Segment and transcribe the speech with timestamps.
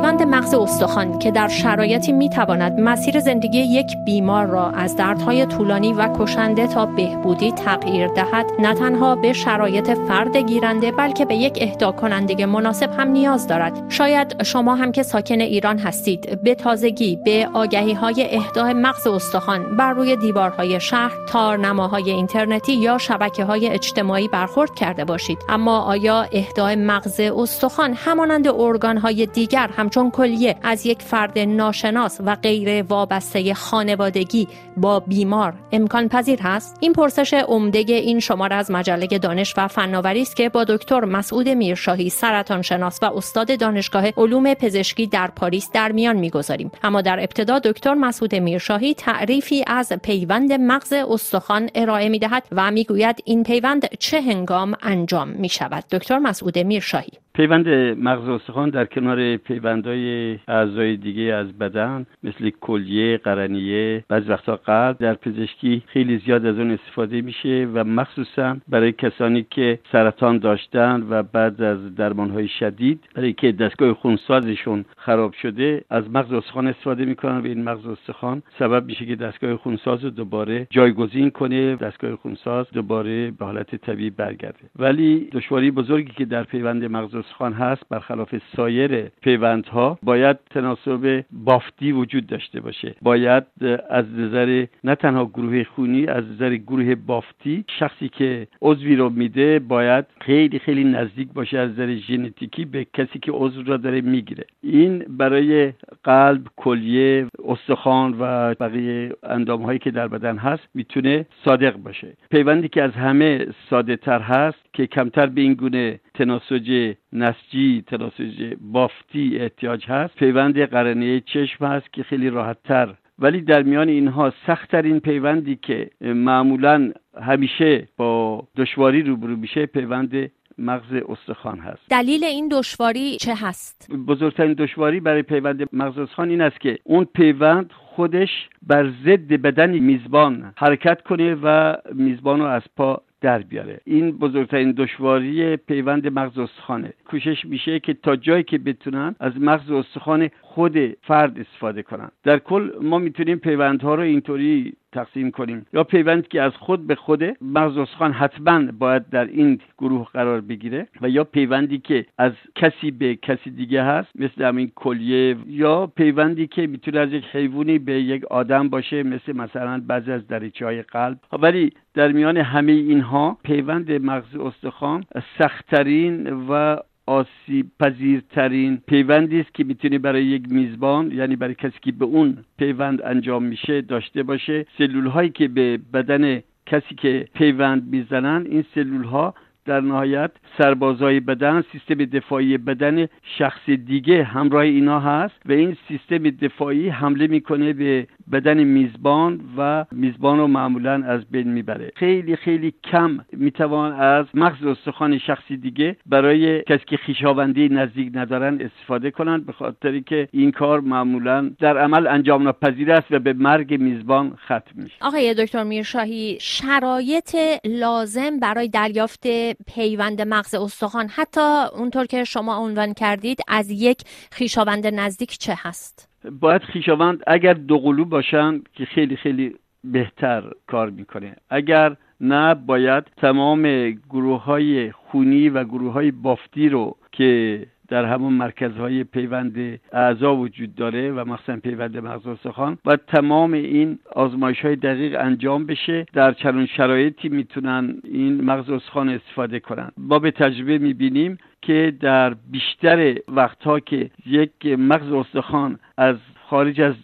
[0.00, 5.46] پیوند مغز استخوان که در شرایطی می تواند مسیر زندگی یک بیمار را از دردهای
[5.46, 11.34] طولانی و کشنده تا بهبودی تغییر دهد نه تنها به شرایط فرد گیرنده بلکه به
[11.34, 13.82] یک اهدا کننده مناسب هم نیاز دارد.
[13.88, 19.76] شاید شما هم که ساکن ایران هستید به تازگی به آگهی های اهدای مغز استخوان
[19.76, 25.38] بر روی دیوارهای شهر تارنماهای اینترنتی یا شبکه های اجتماعی برخورد کرده باشید.
[25.48, 32.20] اما آیا اهدای مغز استخوان همانند ارگان های دیگر همچون کلیه از یک فرد ناشناس
[32.24, 38.70] و غیر وابسته خانوادگی با بیمار امکان پذیر هست؟ این پرسش عمده این شماره از
[38.70, 44.06] مجله دانش و فناوری است که با دکتر مسعود میرشاهی سرطان شناس و استاد دانشگاه
[44.16, 46.70] علوم پزشکی در پاریس در میان می‌گذاریم.
[46.82, 53.22] اما در ابتدا دکتر مسعود میرشاهی تعریفی از پیوند مغز استخوان ارائه می‌دهد و می‌گوید
[53.24, 57.12] این پیوند چه هنگام انجام می شود دکتر مسعود میرشاهی.
[57.34, 64.56] پیوند مغز استخوان در کنار پیوندهای اعضای دیگه از بدن مثل کلیه قرنیه بعض وقتا
[64.56, 70.38] قلب در پزشکی خیلی زیاد از اون استفاده میشه و مخصوصا برای کسانی که سرطان
[70.38, 76.66] داشتن و بعد از درمانهای شدید برای که دستگاه خونسازشون خراب شده از مغز استخوان
[76.66, 81.76] استفاده می‌کنن و این مغز استخوان سبب میشه که دستگاه خونساز رو دوباره جایگزین کنه
[81.76, 84.58] دستگاه خونساز دوباره به حالت طبیعی برگرده.
[84.78, 91.92] ولی دشواری بزرگی که در پیوند مغز استخوان هست برخلاف سایر پیوندها باید تناسب بافتی
[91.92, 92.94] وجود داشته باشه.
[93.02, 93.44] باید
[93.90, 99.58] از نظر نه تنها گروه خونی از نظر گروه بافتی شخصی که عضوی رو میده
[99.58, 104.44] باید خیلی خیلی نزدیک باشه از نظر ژنتیکی به کسی که عضو را داره می‌گیره.
[104.62, 105.72] این برای
[106.04, 112.16] قلب کلیه استخوان و بقیه اندام هایی که در بدن هست می‌تونه صادق باشه.
[112.30, 118.54] پیوندی که از همه ساده تر هست که کمتر به این گونه تناسج نسجی تناسج
[118.60, 120.14] بافتی احتیاج هست.
[120.14, 122.94] پیوند قرنیه چشم هست که خیلی راحتتر.
[123.18, 130.92] ولی در میان اینها سختترین پیوندی که معمولا همیشه با دشواری روبرو میشه پیوند مغز
[131.08, 131.82] استخوان هست.
[131.90, 137.04] دلیل این دشواری چه هست؟ بزرگترین دشواری برای پیوند مغز استخوان این است که اون
[137.04, 143.80] پیوند خودش بر ضد بدن میزبان حرکت کنه و میزبان رو از پا در بیاره.
[143.84, 146.92] این بزرگترین دشواری پیوند مغز استخوانه.
[147.10, 152.10] کوشش میشه که تا جایی که بتونن از مغز استخوان خود فرد استفاده کنن.
[152.22, 155.66] در کل ما می‌تونیم پیوندها رو اینطوری تقسیم کنیم.
[155.72, 160.40] یا پیوند که از خود به خوده مغز استخوان حتما باید در این گروه قرار
[160.40, 165.86] بگیره و یا پیوندی که از کسی به کسی دیگه هست مثل همین کلیه یا
[165.86, 170.64] پیوندی که می‌تونه از یک حیوانی به یک آدم باشه مثل مثلا بعضی از دریچه
[170.64, 171.18] های قلب.
[171.32, 175.04] ولی در میان همه اینها پیوند مغز استخوان
[175.38, 176.76] سختترین و
[177.10, 182.38] آسیب پذیرترین پیوندی است که می‌تونه برای یک میزبان یعنی برای کسی که به اون
[182.58, 184.66] پیوند انجام میشه داشته باشه.
[184.78, 189.34] سلول هایی که به بدن کسی که پیوند می‌زنن این سلول ها
[189.64, 193.06] در نهایت سربازای بدن سیستم دفاعی بدن
[193.38, 199.84] شخص دیگه همراه اینا هست و این سیستم دفاعی حمله می‌کنه به بدن میزبان و
[199.92, 201.92] میزبان رو معمولا از بین می‌بره.
[201.96, 208.60] خیلی خیلی کم می‌توان از مغز استخوان شخصی دیگه برای کسی که خویشاوندی نزدیک ندارن
[208.60, 213.32] استفاده کنند به خاطری که این کار معمولا در عمل انجام ناپذیر است و به
[213.32, 214.94] مرگ میزبان ختم میشه.
[215.00, 219.26] آقای دکتر میرشاهی شرایط لازم برای دریافت
[219.66, 221.08] پیوند مغز استخوان.
[221.08, 224.02] حتی اونطور که شما عنوان کردید از یک
[224.32, 226.08] خویشاوند نزدیک چه هست؟
[226.40, 231.36] باید خیشاوند اگر دو قلو باشن که خیلی خیلی بهتر کار می‌کنه.
[231.50, 238.32] اگر نه باید تمام گروه های خونی و گروه های بافتی رو که در همون
[238.32, 244.76] مرکزهای پیوند اعضا وجود داره و مخصوصا پیوند مغز استخوان و تمام این آزمایش های
[244.76, 246.06] دقیق انجام بشه.
[246.12, 249.90] در چنون شرایطی می‌تونن این مغز استخوان استفاده کنن.
[249.96, 256.16] ما به تجربه می‌بینیم که در بیشتر وقتها که یک مغز استخوان از
[256.50, 256.94] خارج از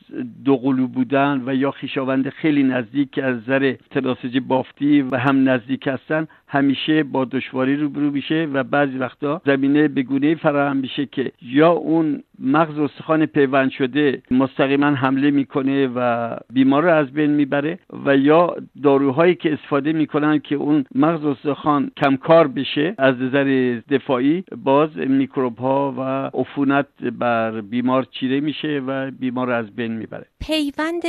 [0.45, 5.87] دو قلو بودن و یا خیشاوند خیلی نزدیک از نظر تناسج بافتی و هم نزدیک
[5.87, 11.33] هستن همیشه با دشواری روبرو میشه و بعضی وقتا زمینه به گونه فراهم میشه که
[11.43, 17.79] یا اون مغز استخوان پیوند شده مستقیما حمله می‌کنه و بیمار رو از بین می‌بره
[18.07, 24.45] و یا داروهایی که استفاده می‌کنن که اون مغز استخوان کمکار بشه از نظر دفاعی
[24.65, 26.87] باز میکروب ها و عفونت
[27.19, 30.27] بر بیمار چیره میشه و بیمار رو از بین می‌بره.
[30.41, 31.03] پیوند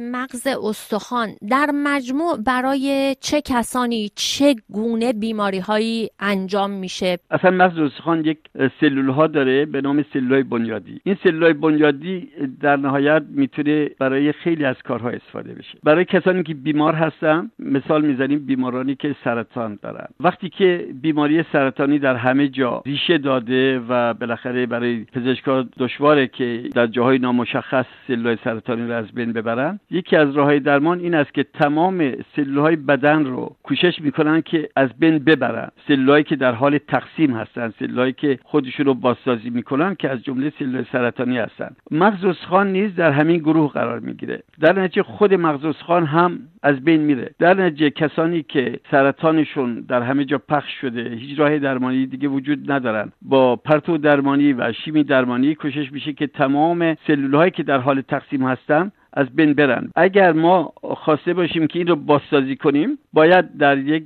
[0.00, 7.78] مغز استخوان در مجموع برای چه کسانی چه گونه بیماری هایی انجام میشه؟ اصلا مغز
[7.78, 8.38] استخوان یک
[8.80, 11.00] سلول ها داره به نام سلول های بنیادی.
[11.04, 12.28] این سلول های بنیادی
[12.60, 15.78] در نهایت می‌تونه برای خیلی از کارها استفاده بشه.
[15.84, 20.06] برای کسانی که بیمار هستن مثال می‌زنیم بیمارانی که سرطان دارن.
[20.20, 26.62] وقتی که بیماری سرطانی در همه جا ریشه داده و بالاخره برای پزشکا دشواره که
[26.74, 31.34] در جاهای نامشخص سلول سرطانی رو از بین ببرن یکی از راههای درمان این است
[31.34, 35.68] که تمام سلول بدن رو کوشش می‌کنن که از بین ببرن.
[35.88, 40.52] سلولهایی که در حال تقسیم هستن سلولهایی که خودشون رو بازسازی می‌کنن که از جمله
[40.60, 41.70] سلول سرطانی هستن.
[41.90, 44.42] مغز استخوان نیز در همین گروه قرار می‌گیره.
[44.60, 47.30] در نتیجه خود مغز استخوان هم از بین میره.
[47.38, 52.72] در نتیجه کسانی که سرطانشون در همه جا پخش شده هیچ راه درمانی دیگه وجود
[52.72, 53.12] ندارن.
[53.22, 58.00] با پرتو درمانی و شیمی درمانی کوشش میشه که تمام سلول هایی که در حال
[58.00, 59.90] تقسیم هستن از بین برن.
[59.96, 64.04] اگر ما خواسته باشیم که این رو بازسازی کنیم باید در یک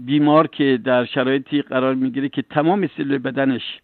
[0.00, 3.80] بیمار که در شرایطی قرار می‌گیره که تمام سلول بدنش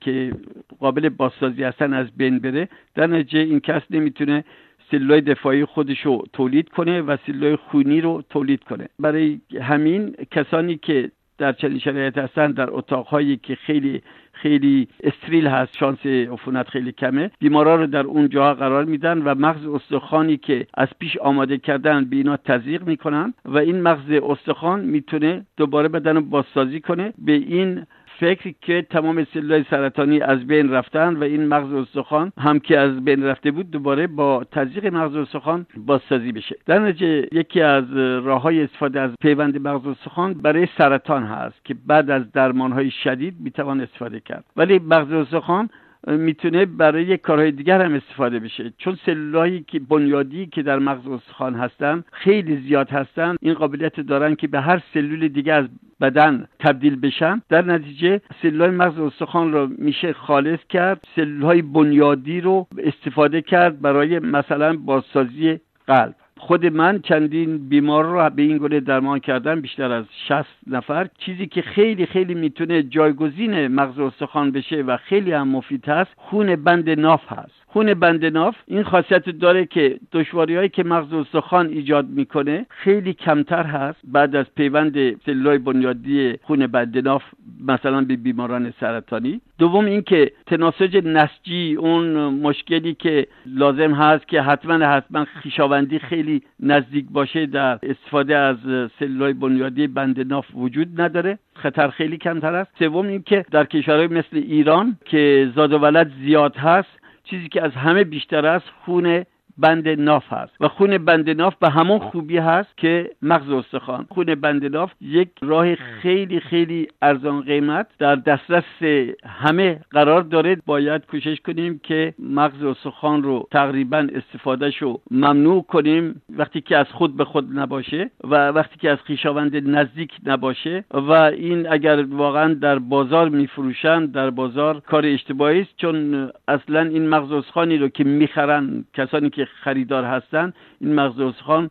[0.00, 0.32] که
[0.80, 2.68] قابل بازسازی هستن از بین بره.
[2.94, 4.44] در نتیجه این کس نمی‌تونه
[4.90, 8.88] سلولای دفاعی خودش رو تولید کنه و سلولای خونی رو تولید کنه.
[8.98, 15.76] برای همین کسانی که در چنین شرایط هستن در اتاقهایی که خیلی خیلی استریل هست
[15.76, 20.66] شانس عفونت خیلی کمه بیمارا رو در اون جاها قرار میدن و مغز استخوانی که
[20.74, 26.14] از پیش آماده کردن به اینا تزریق می‌کنن و این مغز استخوان می‌تونه دوباره بدن
[26.16, 27.12] رو بازسازی کنه.
[27.18, 27.86] به این
[28.20, 33.04] فکر که تمام سلولای سرطانی از بین رفتن و این مغز استخوان هم که از
[33.04, 36.56] بین رفته بود دوباره با تزریق مغز استخوان بازسازی بشه.
[36.66, 41.74] در نتیجه یکی از راه های استفاده از پیوند مغز استخوان برای سرطان هست که
[41.86, 44.44] بعد از درمان های شدید می‌توان استفاده کرد.
[44.56, 45.70] ولی مغز استخوان
[46.06, 48.72] می‌تونه برای کارهای دیگر هم استفاده بشه.
[48.78, 54.34] چون سلولایی که بنیادی که در مغز استخوان هستن خیلی زیاد هستن این قابلیت دارن
[54.34, 55.64] که به هر سلول دیگه از
[56.00, 57.42] بدن تبدیل بشن.
[57.48, 64.18] در نتیجه سلولهای مغز استخوان رو میشه خالص کرد سلولهای بنیادی رو استفاده کرد برای
[64.18, 66.14] مثلا بازسازی قلب.
[66.40, 71.08] خود من چندین بیمار رو به این گونه درمان کردم بیشتر از 60 نفر.
[71.18, 76.56] چیزی که خیلی خیلی می‌تونه جایگزین مغز استخوان بشه و خیلی هم مفید هست خون
[76.56, 77.59] بند ناف هست.
[77.72, 83.12] خون بند ناف این خاصیت داره که دشواری هایی که مغز استخوان ایجاد می‌کنه خیلی
[83.12, 83.98] کمتر هست.
[84.04, 87.22] بعد از پیوند سلولای بنیادی خون بند ناف
[87.66, 89.40] مثلا به بیماران سرطانی.
[89.58, 97.06] دوم اینکه تناسج نسجی اون مشکلی که لازم هست که حتما حتما خیشاوندی خیلی نزدیک
[97.10, 98.56] باشه در استفاده از
[98.98, 101.38] سلولای بنیادی بند ناف وجود نداره.
[101.54, 102.70] خطر خیلی کمتر است.
[102.78, 106.99] سوم اینکه در کشورهای مثل ایران که زاد و ولد زیاد هست
[107.30, 109.24] چیزی که از همه بیشتر است خون
[109.60, 110.52] بند ناف هست.
[110.60, 114.06] و خون بند ناف به همون خوبی هست که مغز استخوان.
[114.10, 117.86] خون بند ناف یک راه خیلی خیلی ارزان قیمت.
[117.98, 118.82] در دسترس
[119.26, 126.22] همه قرار داره باید کوشش کنیم که مغز استخوان رو تقریبا استفادهش رو ممنوع کنیم.
[126.36, 131.12] وقتی که از خود به خود نباشه و وقتی که از خویشاوند نزدیک نباشه و
[131.12, 135.76] این اگر واقعا در بازار میفروشن در بازار کار اشتباهی است.
[135.76, 141.70] چون اصلا این مغز استخوانی رو که می‌خرن کسانی که خریدار هستن این مغز استخوان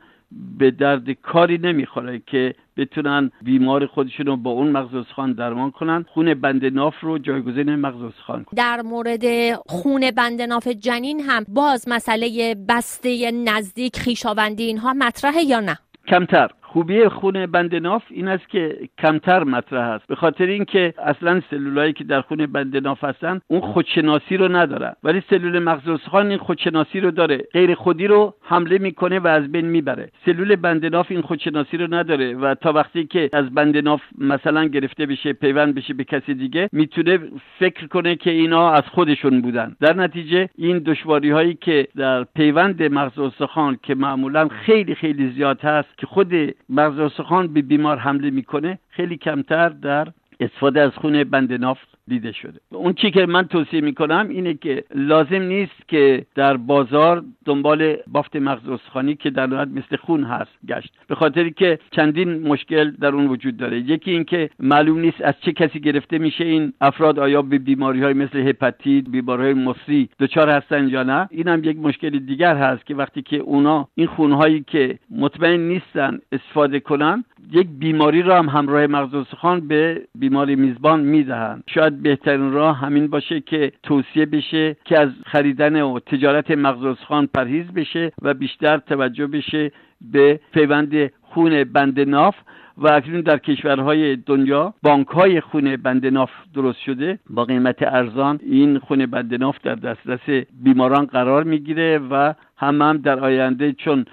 [0.58, 6.06] به درد کاری نمی‌خوره که بتونن بیمار خودشون رو با اون مغز استخوان درمان کنن.
[6.14, 11.86] خون بند ناف رو جایگزین مغز استخوان در مورد خون بند ناف جنین هم باز
[11.88, 15.78] مسئله بسته نزدیک خیشاوندی اینها مطرحه یا نه؟
[16.08, 16.50] کمتر.
[16.72, 20.08] خوبی خون بند ناف این است که کمتر مطرح است.
[20.08, 24.94] به خاطر اینکه اصلا سلولایی که در خون بند ناف هستن اون خودشناسی رو ندارن
[25.04, 27.38] ولی سلول مغز استخوان این خودشناسی رو داره.
[27.54, 30.10] غیر خودی رو حمله می‌کنه و از بین می‌بره.
[30.26, 34.66] سلول بند ناف این خودشناسی رو نداره و تا وقتی که از بند ناف مثلا
[34.66, 37.20] گرفته بشه پیوند بشه به کسی دیگه می‌تونه
[37.60, 39.76] فکر کنه که اینا از خودشون بودن.
[39.82, 45.62] در نتیجه این دشواری هایی که در پیوند مغز استخوان که معمولا خیلی خیلی زیاد
[45.62, 46.34] هست که خود
[46.70, 50.08] مغز استخوان به بیمار حمله می‌کنه خیلی کمتر در
[50.40, 52.60] استفاده از خون بند نافت دیده شده.
[52.70, 58.36] اون چی که من توصیه می‌کنم اینه که لازم نیست که در بازار دنبال بافت
[58.36, 60.92] مغز استخوانی که در نهایت مثل خون هست گشت.
[61.08, 63.80] به خاطری که چندین مشکل در اون وجود داره.
[63.80, 68.14] یکی اینکه معلوم نیست از چه کسی گرفته میشه این افراد آیا به بیماری های
[68.14, 71.28] مثل هپاتیت بیماری های مصری دچار هستن یا نه.
[71.32, 76.20] این هم یک مشکل دیگر هست که وقتی که اونا این خونهایی که مطمئن نیستن
[76.32, 81.64] استفاده کنن یک بیماری را هم همراه مغز استخوان به بیماری میزبان می‌دهند.
[81.68, 87.28] شاید بهترین راه همین باشه که توصیه بشه که از خریدن و تجارت مغز استخوان
[87.34, 92.36] پرهیز بشه و بیشتر توجه بشه به پیوند خون بند ناف
[92.78, 97.20] و اکنون در کشورهای دنیا بانک های خون بند ناف درست شده.
[97.30, 102.98] با قیمت ارزان این خون بند ناف در دسترس بیماران قرار می‌گیره و هم هم
[102.98, 104.06] در آینده چون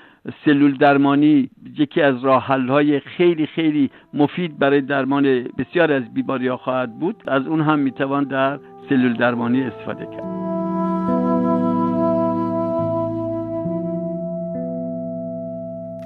[0.44, 5.22] سلول درمانی یکی از راه های خیلی خیلی مفید برای درمان
[5.58, 7.22] بسیار از بیماری ها خواهد بود.
[7.26, 10.35] از اون هم می‌توان در سلول درمانی استفاده کرد.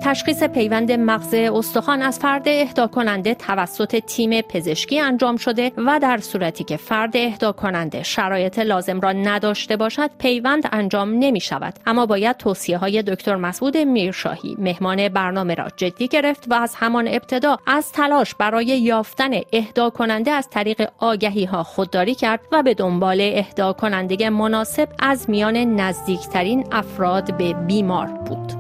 [0.02, 6.19] تشخیص پیوند مغز استخوان از فرد اهدا کننده توسط تیم پزشکی انجام شده و در
[6.19, 11.75] صورتی که فرد اهدا کننده شرایط لازم را نداشته باشد پیوند انجام نمی شود.
[11.87, 17.09] اما باید توصیه های دکتر مسعود میرشاهی مهمان برنامه را جدی گرفت و از همان
[17.09, 22.75] ابتدا از تلاش برای یافتن اهدا کننده از طریق آگهی ها خودداری کرد و به
[22.75, 28.59] دنبال اهدا کننده مناسب از میان نزدیکترین افراد به بیمار بود.